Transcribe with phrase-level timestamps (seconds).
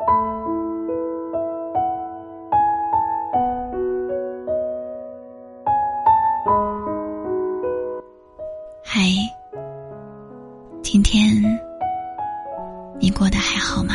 [0.00, 0.06] 嗨，
[10.82, 11.42] 今天
[12.98, 13.94] 你过得还好吗？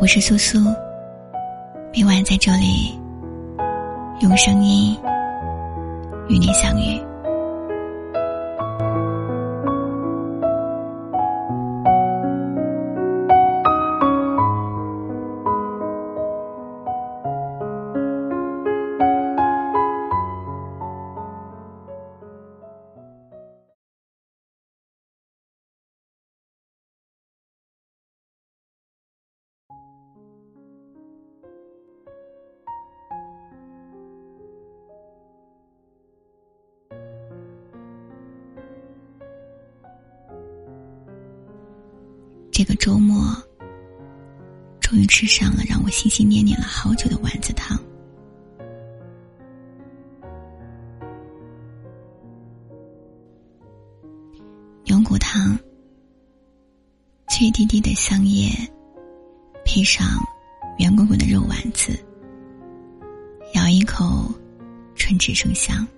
[0.00, 0.60] 我是苏苏，
[1.92, 2.96] 每晚在这里
[4.20, 4.96] 用声音
[6.28, 7.09] 与你相遇。
[42.60, 43.34] 这个周末，
[44.80, 47.74] 终于吃上了让我心心念念了好久的丸子汤。
[54.84, 55.58] 牛骨汤，
[57.30, 58.50] 脆滴滴的香叶，
[59.64, 60.06] 配上
[60.76, 61.98] 圆滚滚的肉丸子，
[63.54, 64.30] 咬一口，
[64.94, 65.88] 唇齿生香。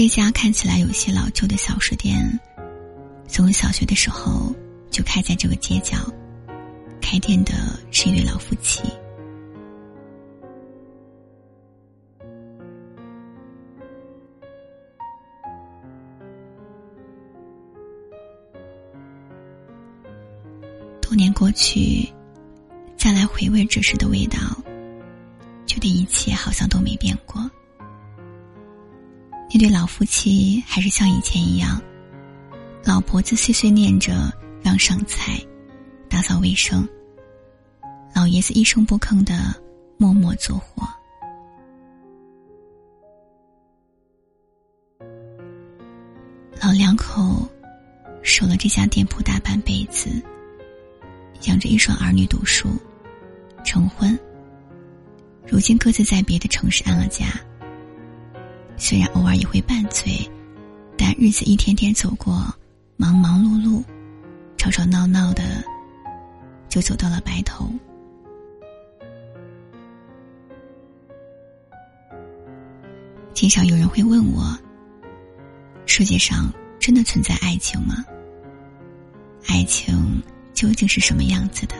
[0.00, 2.40] 这家看起来有些老旧的小食店，
[3.28, 4.50] 从小学的时候
[4.90, 5.98] 就开在这个街角。
[7.02, 7.52] 开店的
[7.90, 8.80] 是一对老夫妻。
[21.02, 22.10] 多年过去，
[22.96, 24.38] 再来回味这时的味道，
[25.66, 27.50] 觉得一切好像都没变过。
[29.60, 31.78] 对老夫妻还是像以前一样，
[32.82, 35.38] 老婆子碎碎念着让上菜、
[36.08, 36.88] 打扫卫生，
[38.14, 39.54] 老爷子一声不吭的
[39.98, 40.88] 默默做活。
[46.58, 47.46] 老两口
[48.22, 50.08] 守了这家店铺大半辈子，
[51.42, 52.70] 养着一双儿女读书、
[53.62, 54.18] 成婚，
[55.46, 57.26] 如今各自在别的城市安了家。
[58.82, 60.10] 虽然偶尔也会拌嘴，
[60.96, 62.42] 但日子一天天走过，
[62.96, 63.84] 忙忙碌碌，
[64.56, 65.62] 吵吵闹闹的，
[66.66, 67.70] 就走到了白头。
[73.34, 74.58] 经常有人会问我：
[75.84, 78.02] 世界上真的存在爱情吗？
[79.46, 80.22] 爱情
[80.54, 81.76] 究竟是什么样子的？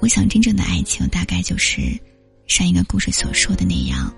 [0.00, 1.80] 我想，真正的爱情大概就是
[2.48, 4.12] 上一个故事所说的那样。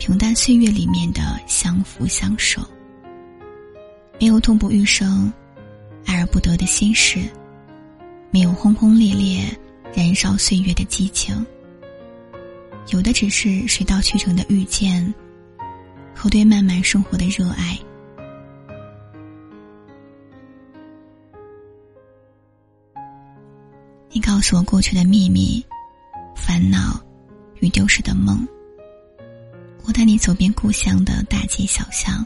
[0.00, 2.62] 平淡岁月里面的相扶相守，
[4.18, 5.30] 没有痛不欲生、
[6.06, 7.20] 爱而不得的心事，
[8.30, 9.44] 没有轰轰烈烈、
[9.94, 11.44] 燃烧岁月的激情，
[12.88, 15.14] 有的只是水到渠成的遇见
[16.14, 17.78] 和对漫漫生活的热爱。
[24.08, 25.62] 你告诉我过去的秘密、
[26.34, 26.98] 烦恼
[27.60, 28.48] 与丢失的梦。
[29.86, 32.24] 我带你走遍故乡的大街小巷，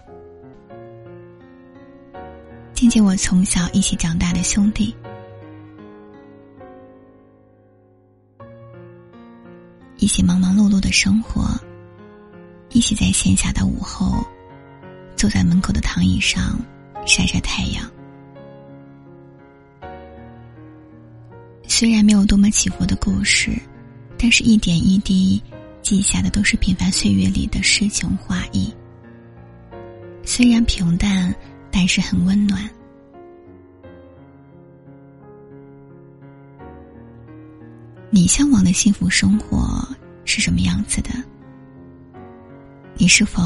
[2.75, 4.95] 见见我从小一起长大的兄弟，
[9.97, 11.49] 一起忙忙碌碌的生活，
[12.71, 14.23] 一起在闲暇的午后，
[15.17, 16.59] 坐在门口的躺椅上
[17.07, 17.91] 晒晒太阳。
[21.67, 23.59] 虽然没有多么起伏的故事，
[24.19, 25.43] 但是一点一滴。
[25.85, 28.73] 记下的都是平凡岁月里的诗情画意，
[30.25, 31.33] 虽然平淡，
[31.71, 32.67] 但是很温暖。
[38.09, 39.87] 你向往的幸福生活
[40.25, 41.11] 是什么样子的？
[42.97, 43.43] 你是否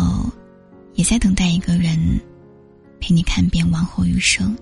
[0.94, 1.98] 也在等待一个人
[3.00, 4.56] 陪你看遍往后余生？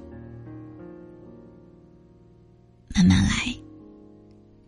[2.94, 3.54] 慢慢来，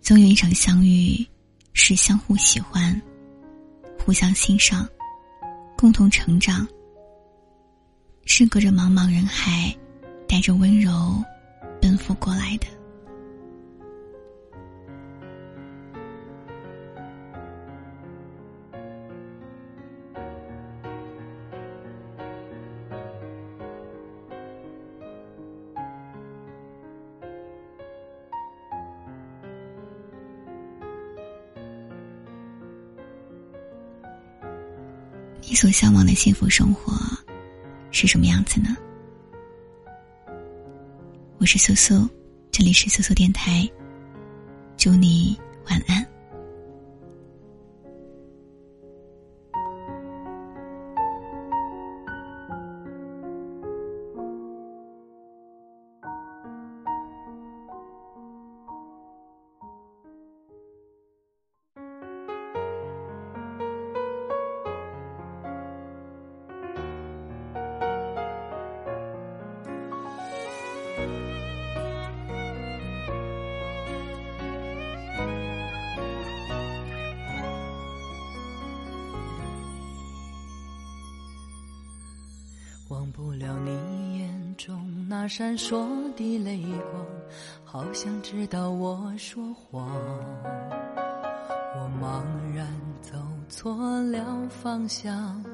[0.03, 1.27] 总有一场相遇。
[1.89, 3.01] 是相互喜欢，
[4.05, 4.87] 互相欣赏，
[5.75, 6.69] 共同成长。
[8.27, 9.75] 是隔着茫茫人海，
[10.29, 11.25] 带着温柔
[11.81, 12.67] 奔赴过来的。
[35.49, 36.93] 你所向往的幸福生活
[37.91, 38.77] 是什么样子呢？
[41.39, 42.07] 我是苏苏
[42.51, 43.67] 这里是苏苏电台
[44.77, 45.41] 祝你
[45.71, 46.07] 晚安。
[82.89, 85.87] 忘不了你眼中那闪烁
[86.17, 87.05] 的泪光，
[87.63, 89.87] 好像知道我说谎。
[91.77, 92.23] 我茫
[92.57, 92.67] 然
[93.03, 93.13] 走
[93.51, 95.45] 错了方向，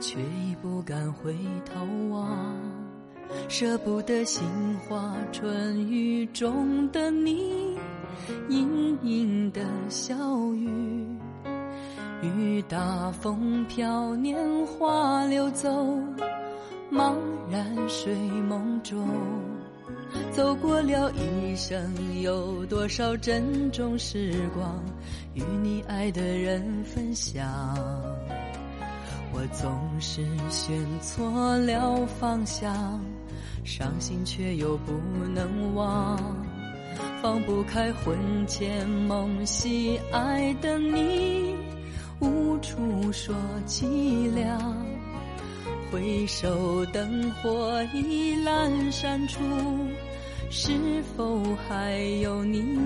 [0.00, 1.34] 却已不敢回
[1.64, 2.54] 头望。
[3.48, 4.46] 舍不得杏
[4.78, 7.76] 花春雨中的你，
[8.48, 10.14] 盈盈的小
[10.54, 11.04] 雨，
[12.22, 15.68] 雨打风飘，年华流走。
[16.90, 17.14] 茫
[17.50, 19.06] 然睡梦中，
[20.32, 24.82] 走过了一生，有多少珍重时光
[25.34, 27.46] 与你爱的人分享？
[29.32, 29.70] 我总
[30.00, 32.98] 是选错了方向，
[33.64, 34.92] 伤心却又不
[35.34, 36.18] 能忘，
[37.20, 41.54] 放不开魂牵梦系爱的你，
[42.18, 43.34] 无处说
[43.66, 44.77] 凄凉。
[45.90, 49.38] 回首，灯火已阑珊处，
[50.50, 50.72] 是
[51.16, 52.76] 否还有你？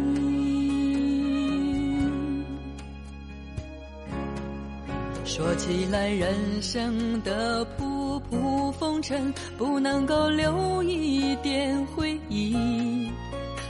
[5.24, 13.10] 说起来，人生的仆仆风尘，不能够留一点回忆，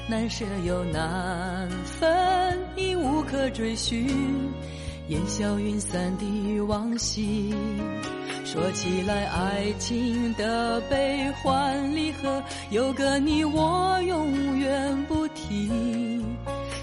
[0.08, 4.08] 难舍又难分，已无可追寻，
[5.08, 7.55] 烟消云散的往昔。
[8.52, 16.22] 说起来，爱情的悲欢离合，有个你我永远不提，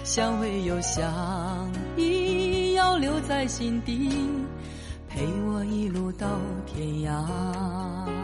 [0.02, 4.10] 相偎又相依，要留在心底，
[5.08, 6.26] 陪我一路到
[6.66, 8.19] 天涯。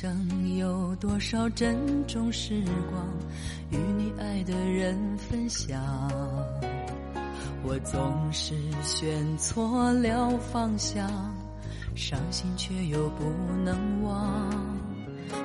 [0.00, 3.04] 生有多少珍重时光，
[3.70, 5.76] 与你爱的人分享。
[7.64, 11.10] 我总是选错了方向，
[11.96, 13.24] 伤心却又不
[13.64, 14.48] 能忘，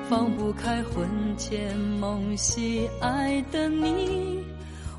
[0.08, 4.38] 放不开魂牵梦系爱的你，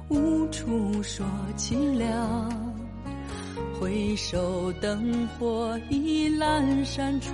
[0.10, 1.26] 无处说
[1.56, 2.52] 凄凉。
[3.80, 7.32] 回首灯火已阑珊处。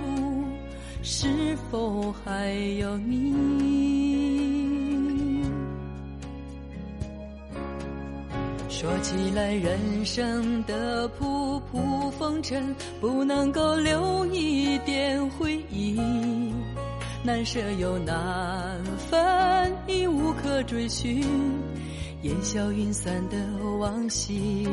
[1.02, 4.22] 是否还有你？
[8.68, 16.00] 说起来，人生的仆仆风尘，不能够留一点回忆，
[17.24, 21.24] 难舍又难分，已无可追寻，
[22.22, 23.36] 烟消云散的
[23.78, 24.68] 往昔。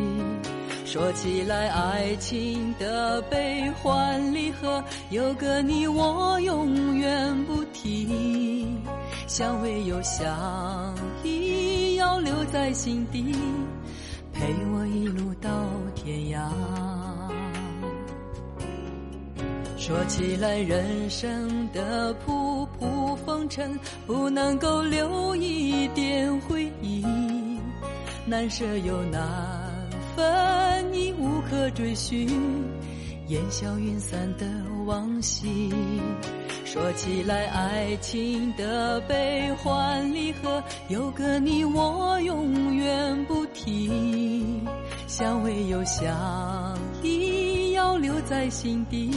[0.91, 8.67] 说起来，爱情的悲欢离合，有个你我永远不提，
[9.27, 13.36] 相偎又相依，要留在心底，
[14.34, 15.51] 陪我一路到
[15.93, 16.50] 天涯。
[19.77, 27.05] 说起来，人生的仆仆风尘，不能够留一点回忆，
[28.25, 29.69] 难舍又难。
[30.20, 32.28] 分已无可追寻，
[33.30, 34.46] 烟消云散的
[34.86, 35.72] 往昔。
[36.66, 44.62] 说起来，爱情的悲欢离合，有个你我永远不提，
[45.08, 49.12] 相偎又相依，要留在心底，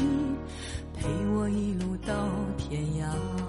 [0.96, 2.14] 陪我一路到
[2.56, 3.41] 天涯。